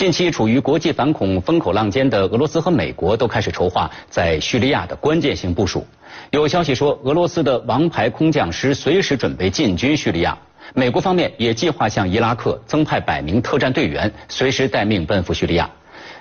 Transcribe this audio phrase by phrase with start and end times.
[0.00, 5.86] 近期处于国际反恐风口浪尖的俄罗斯和美国都开始筹划在叙利亚的关键性部署。
[6.30, 10.34] 有消息说，俄罗斯的王牌空降师随时准备进军叙利亚。
[10.72, 15.68] 美国方面也计划向伊拉克增派百名特战队员，随时待命奔赴叙利亚。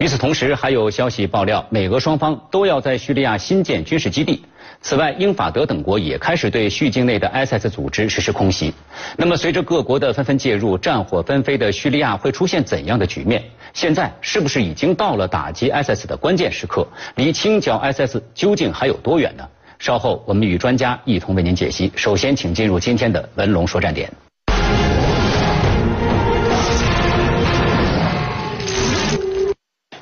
[0.00, 4.42] 与此同时，还有消息爆料，美俄双方都要在叙利亚新建军事基地。
[4.80, 8.72] 此外，英法德等国也开始对叙境内的 ISIS 组织实施空袭。
[9.18, 13.44] 那么，随着各国的纷纷介入，战火纷飞的叙利亚会出现怎样的局面？
[13.74, 16.88] 现在是不是已经到了打击 ISIS 的关键时刻？
[17.16, 19.46] 离清剿 ISIS 究竟还有多远呢？
[19.78, 21.92] 稍后我们与专家一同为您解析。
[21.94, 24.10] 首先，请进入今天的文龙说站点。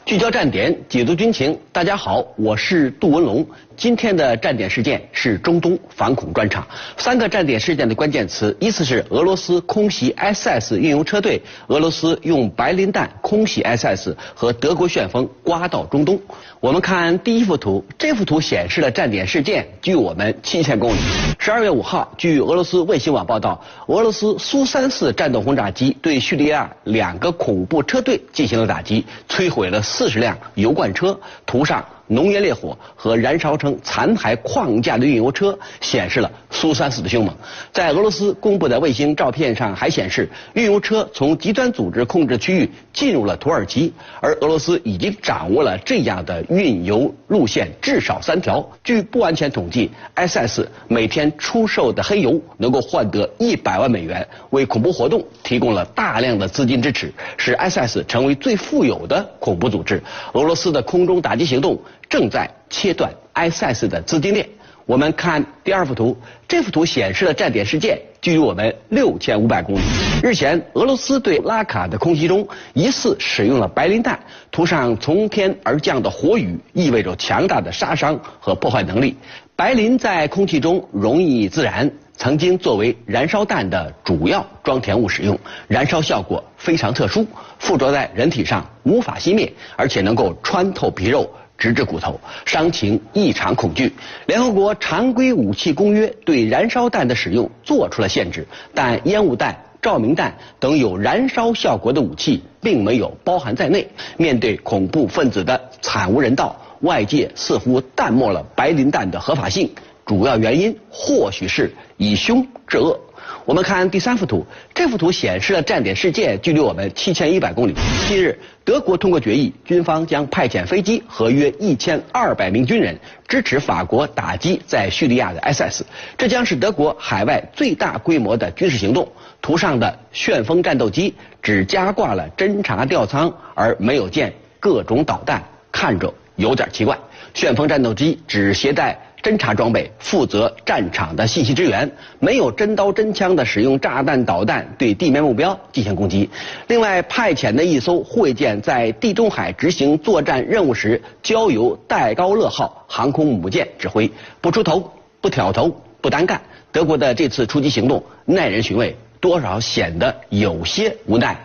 [0.09, 1.55] 聚焦站点，解读军情。
[1.71, 3.47] 大家好，我是杜文龙。
[3.79, 6.67] 今天的站点事件是中东反恐专场。
[6.97, 16.21] 三个站点事件的关键词，依次是俄罗斯空袭 SS 运油车队，俄罗斯用白磷弹空袭 SS 和德国旋风刮到中东。
[16.59, 20.99] 我们看第一幅图，这幅图显示了站点事件距我们七千公里。
[21.39, 31.17] 十二月五号，据俄罗斯卫星网报道，俄罗斯苏三四战斗轰炸机对叙利亚两个恐怖车队进行了打击，摧毁了四十辆油罐车。
[31.47, 31.85] 图上。
[32.09, 37.35] 浓烟烈火和燃烧成残骸框架的运油车，显示了苏三四的凶猛。
[37.73, 48.67] 在俄罗斯公布的卫星照片上，还显示运油车从极端组织控制区域进入了土耳其，而俄罗斯已经掌握了这样的运油路线至少三条。
[48.83, 60.03] 据不完全统计，SS 每天出售的黑油能够换得一百万美元，为恐怖活动提供了大量的资金支持，使 SS 成为最富有的恐怖组织。
[60.33, 61.79] 俄罗斯的空中打击行动。
[62.09, 64.49] 正在切断 ISIS 的资金链。
[64.87, 66.17] 我们看第二幅图，
[66.49, 69.81] 这幅图显示的站点事件距离我们六千五百公里。
[70.23, 74.19] 日前，俄罗斯对拉卡的空袭中疑似使用了白磷弹。
[74.51, 79.15] 图上从天而降的火雨意味着强大的杀伤和破坏能力。
[79.55, 87.27] 白磷在空气中容易自燃，曾经作为燃烧弹的主要装填物使用，燃烧效果非常特殊，
[87.59, 91.31] 附着在人体上无法熄灭，而且能够穿透皮肉。
[91.59, 93.93] 直至骨头，伤情异常恐惧。
[94.27, 103.87] 联合国常规武器公约对燃烧弹的使用做出了限制，但烟雾弹、照明弹等有燃烧效果的武器并没有包含在内。
[104.17, 109.71] 面对恐怖分子的惨无人道，外界似乎淡漠了白磷弹的合法性。
[110.07, 112.99] 主要原因或许是以凶制恶。
[113.45, 114.45] 我们看第三幅图，
[114.75, 117.75] 这幅图显示了站点事件距离我们七千一百公里。
[118.07, 125.85] 近日，德国通过决议，军方将派遣飞机和约一千二百名军人支持法国打击在叙利亚的 SS，。
[126.17, 129.07] 这将是德国海外最大规模的军事行动。
[129.43, 136.99] 图上的旋风战斗机只加挂了侦察吊舱，而没有建各种导弹，看着有点奇怪。
[137.35, 138.99] 旋风战斗机只携带。
[139.21, 141.91] 侦察装备负责战场的信息支援，
[142.21, 146.31] 没有真刀真枪的使用炸弹导弹对地面目标进行攻击。
[146.69, 154.09] 另外，派遣的一艘护卫舰在地中海执行作战任务时，交由戴高乐号航空母舰指挥，
[154.41, 154.89] 不出头、
[155.21, 155.69] 不挑头、
[156.01, 156.41] 不单干。
[156.71, 161.37] 德国的这次出击行动耐人寻味，多少显得有些无奈，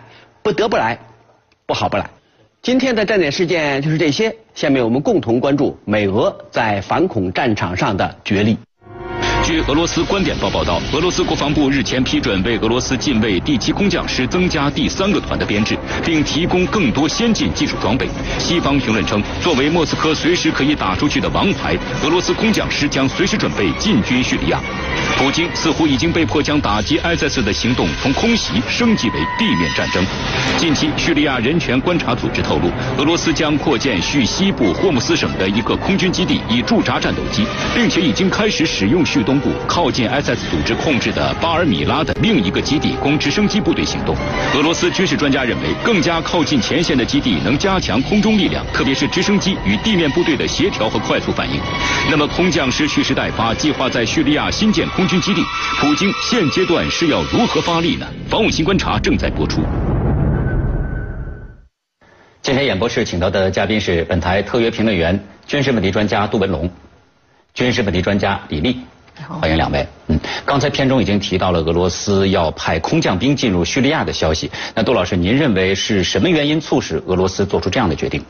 [0.44, 0.96] 不得不来，
[1.66, 2.08] 不好不来。
[2.64, 4.34] 今天的站点事件就是这些。
[4.54, 8.56] 下面我们共同关注美俄在反恐战场上的角力。
[9.42, 18.08] 据俄罗斯观点报报道，俄罗斯国防部日前批准为俄罗斯近卫第七空降师增加第三个团的编制，并提供更多先进技术装备。
[18.38, 24.58] 西方评论称，作为莫斯科随时可以打出去的王牌，俄罗斯空降师将随时准备进军叙利亚。
[25.16, 30.04] 普京似乎已经被迫将打击 ISIS 的行动从空袭升级为地面战争。
[30.58, 44.14] 近期，叙利亚人权观察组织透露，俄罗斯将扩建叙西部霍姆斯省的一个空军基地，以驻扎战斗机，并且已经开始使用叙东部靠近 ISIS 组织控制的巴尔米拉的另一个基地供直升机部队行动。
[44.54, 51.58] 俄罗斯军事专家认为，更加靠近前线的基地能加强空中力量，特别是直升机与地面部队的协调和快速反应。
[52.10, 55.03] 那么，空降师蓄势待发，计划在叙利亚新建空。
[55.04, 55.44] 空军基地，
[55.78, 58.06] 普京现阶段是要如何发力呢？
[58.26, 59.60] 防务新观察正在播出。
[62.40, 66.70] 今天演播室请到的嘉宾是本台特约评论员、军事问题专家杜文龙，
[67.52, 68.78] 军事问题专家李丽，
[69.28, 69.86] 欢迎两位。
[70.06, 74.50] 嗯，刚才片中已经提到了俄罗斯要派空降兵进入叙利亚的消息。
[74.74, 78.24] 那杜老师，您认为是什么原因促使俄罗斯做出这样的决定？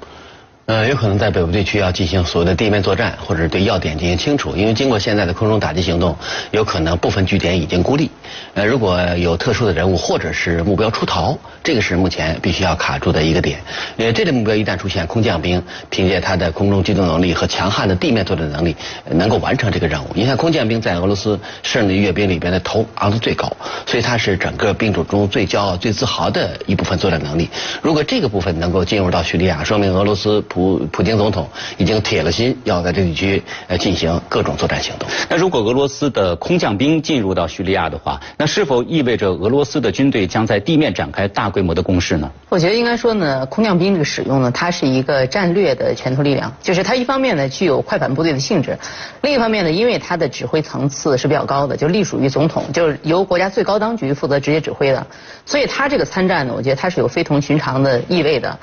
[0.66, 4.56] 呃，有可能在北部地区要进行所谓的地面作战，或者对要点进行清除。
[4.56, 6.16] 因为经过现在的空中打击行动，
[6.52, 8.10] 有可能部分据点已经孤立。
[8.54, 13.60] 呃，如果有特殊的人物或者是目标出逃，这个是目前必须要卡住的一个点。
[13.98, 18.74] 呃，这类目标一旦出现，空降兵凭借他的空中机动能力和强悍的地面作战能力，
[19.10, 20.06] 能够完成这个任务。
[20.14, 27.50] 你看，空降兵在俄罗斯胜利阅兵里边的头昂得最高，所以他是整个兵种中最骄傲、最自豪的一部分作战能力。
[27.82, 30.42] 如果这个部分能够进入到叙利亚，说明俄罗斯。
[30.54, 31.48] 普普京总统
[31.78, 35.08] 已经铁了心要在这地区呃进行各种作战行动。
[35.28, 42.30] 那如果俄罗斯的空降兵进入到叙利亚的话，那是否意味着俄罗斯的军队将在地面展开大规模的攻势呢？
[42.48, 48.78] 我觉得应该说呢，空降兵这个使用呢，它是一个战略的拳头力量，就是它一方面呢具有快反部队的性质，
[49.22, 55.04] 另一方面呢，因为它的指挥层次是比较高的，就隶属于总统，就是由国家最高当局负责直接指挥的，
[55.44, 58.56] 所以它这个参战呢，我觉得它是有非同寻常的意味的。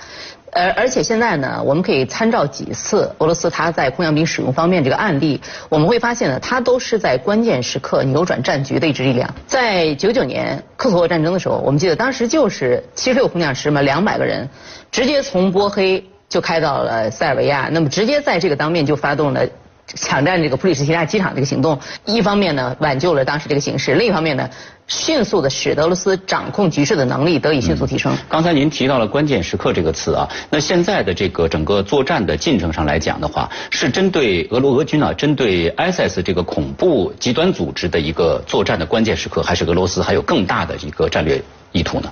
[0.51, 5.39] 而而且现在呢，我们可以参照几次俄罗斯它在空降兵使用方面这个案例，
[5.69, 9.33] 我们会发现呢，它都是在关键时刻扭转战局的一支力量。
[9.48, 14.48] 在九九年科索沃战争的时候，我们记得当时就是七十六空降师嘛，两百个人，
[14.92, 19.47] 直接从波黑就开到了塞尔维亚，那么直接在这个当面就发动了。
[19.95, 24.49] 抢占这个普里什提亚机场这个行动，一方面呢挽救了当时这个形势，另一方面呢，
[24.88, 28.15] 迅速的使得俄罗斯掌控局势的能力得以迅速提升。
[28.29, 41.41] 刚才您提到了关键时刻这个词啊，那现在的这个整个作战的进程上来讲的话，是针对俄罗俄军啊，针对 ISIS 这个恐怖极端组织的一个作战的关键时刻，还是俄罗斯还有更大的一个战略
[41.71, 42.11] 意图呢？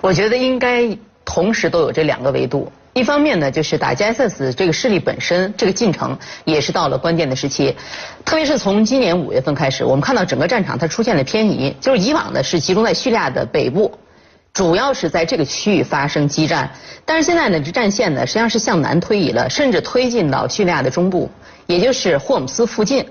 [0.00, 2.70] 我觉得应该同时都有这两个维度。
[2.96, 7.76] 一方面呢，就是打 ISIS 这个势力本身，这个进程也是到了关键的时期。
[8.24, 13.92] 特别是从今年五月份开始，我们看到整个战场它出现了偏移，就是以往呢是集中在叙利亚的北部，
[14.54, 16.70] 主要是在这个区域发生激战。
[17.04, 21.30] 但是现在呢，这战线呢实际上是向南推移了，甚至推进到叙利亚的中部，
[21.66, 23.04] 也就是霍姆斯附近。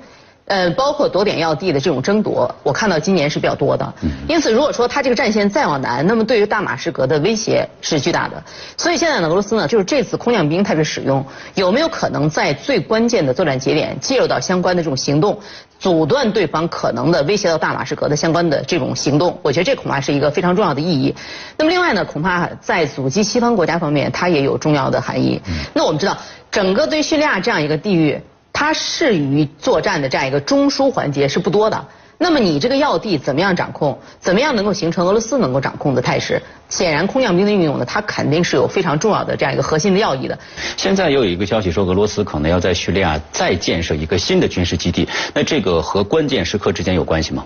[0.46, 3.94] 呃，包括夺点要地的这种争夺，我看到今年是比较多的。
[4.28, 8.44] 因此，如果说它这个战线再往南，那么对于大马士革的威胁是巨大的。
[8.78, 11.26] 所以现在呢，俄罗斯呢，就是这次空降兵它的使用，
[11.56, 15.40] 有没有可能在最关键的作战节点介入到相关的这种行动，
[15.80, 19.36] 阻断对方可能的威胁到大马士革的相关的这种行动？
[19.42, 21.16] 我觉得这恐怕是一个非常重要的意义。
[21.58, 25.42] 那么另外呢，恐怕在阻击西方国家方面，它也有重要的含义。
[25.74, 26.16] 那我们知道，
[26.52, 28.22] 整个对叙利亚这样一个地域。
[28.58, 31.86] 它适于作战的这样一个中枢环节是不多的。
[32.18, 34.00] 那么你这个要地怎么样掌控？
[34.22, 36.42] 怎么样能够形成俄罗斯能够掌控的态势？
[36.70, 40.40] 显然，空降兵的运用呢，它肯定是有非常重要的这样一个核心的要义的。
[40.78, 45.06] 现在又有一个消息说，俄罗斯可能要在叙利亚再建设一个新的军事基地。
[45.34, 47.46] 那这个和关键时刻之间有关系吗？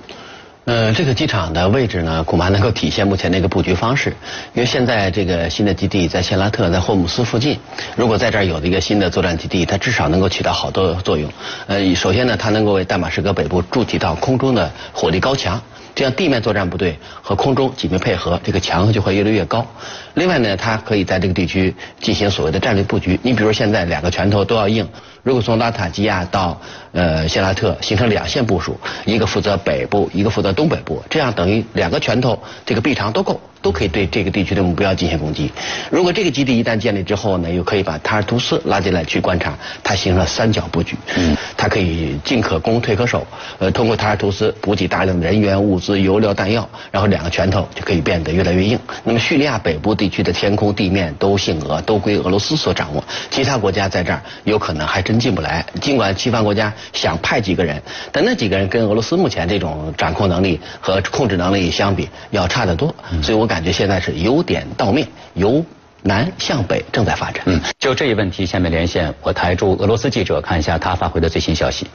[0.70, 4.12] 呃，这个机场的位置呢，恐怕能够体现目前的一个布局方式。
[4.54, 7.58] 因为现在这个新的基地在谢拉特，在霍姆斯附近，
[7.96, 11.28] 如果在这儿有了一个新的作战基地，它至少能够起到好多作用。
[11.66, 15.60] 呃，首先呢，它能够为大马士革北部筑起到空中的火力高墙，
[16.00, 19.68] 这样地面作战部队和空中紧密配合，这个墙就会越来越高。
[20.14, 23.20] 另外呢，它可以在这个地区进行所谓的战略布局。
[23.22, 24.88] 你比如现在两个拳头都要硬。
[25.24, 26.58] 如果从拉塔基亚到
[26.94, 33.38] 呃谢拉特形成两线部署，一个负责北部，一个负责东北部，这样等于两个拳头这个臂长都够。
[33.62, 35.52] 都可以对这个地区的目标进行攻击。
[35.90, 40.96] 如果这个基地一旦建立之后呢，又可以把塔尔图斯拉进来去观察，它形成了三角布局。
[41.18, 43.26] 嗯，它可以进可攻，退可守。
[43.58, 48.80] 呃，通过塔尔图斯补给大量的人员、物资、油料、弹药，然后两个拳头就可以变得越来越硬。
[49.04, 53.04] 那么叙利亚北部地区的天空、地面都姓俄，都归俄罗斯所掌握。
[53.30, 55.66] 其他国家在这儿有可能还真进不来。
[55.82, 62.96] 尽管西方国家想派几个人，但那几个人跟俄罗斯目前这种掌控能力和控制能力相比，要差得多。
[63.22, 63.49] 所以我。
[63.50, 65.66] 感觉现在是由点到面，由
[66.04, 67.42] 南向北正在发展。
[67.48, 71.88] 嗯，就这一问题，下面连线我台驻俄罗斯记者，看一下他发回的最新消息。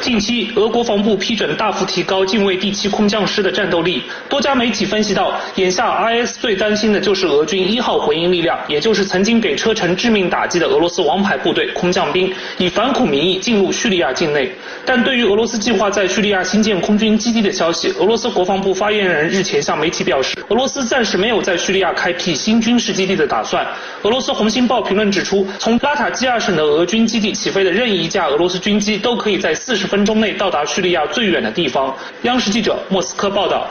[0.00, 4.02] 近期，俄国防部批准大幅提高近卫第七空降师的战斗力。
[4.28, 14.50] 多家媒体分析到，眼下 IS 最担心的就是俄军一号回应力量，也就是曾经给车臣致命打击的俄罗斯王牌部队空降兵，以反恐名义进入叙利亚境内。
[14.86, 23.66] 但对于俄罗斯计划在叙利亚新建空军基地的消息，俄罗斯国防部发言人日前向媒体表示，俄罗斯暂时没有在叙利亚开辟新军事基地的打算。
[24.02, 31.96] 俄罗斯红星报评论指出，从拉塔基亚省的俄军基地起飞的任意一架俄罗斯军机，都可以在四十分钟内到达叙利亚最远的地方。
[32.22, 33.66] 央视记者莫斯科报道。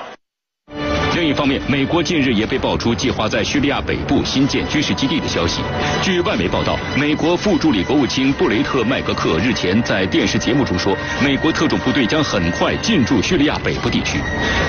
[1.17, 5.61] 另一方面，美国近日也被爆出计划在叙利亚北部新建军事基地的消息。
[5.99, 14.19] 据外媒报道，美国副助理国务卿布雷特·麦格克日前在电视节目中说，美国特种部队将很快进驻叙利亚北部地区。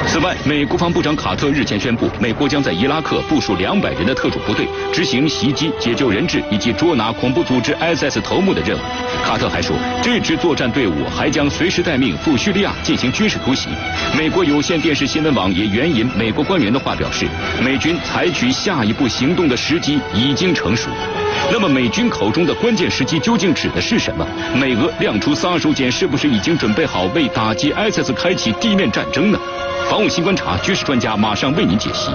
[0.07, 8.81] 此外，美国防部长卡特日前宣布，美国将在伊拉克部署两百人的特种部队，执行袭击、解救人质以及捉拿恐怖组织 ISIS 头目的任务。
[9.23, 13.69] 卡特还说，这支作战队伍还将随时待命赴叙利亚进行军事突袭。
[14.17, 17.27] 美国有线电视新闻网也援引美国官员的话表示，
[17.61, 20.89] 美军采取下一步行动的时机已经成熟。
[21.51, 24.25] 那么，美军口中的关键时机究竟指的是什么？
[24.55, 29.39] 美俄亮出杀手锏，是不是已经准备好为打击 ISIS 开启地面战争呢？
[29.91, 32.13] 防务新观察军事专家马上为您解析。